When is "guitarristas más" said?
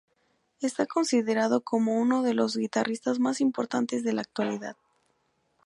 2.57-3.39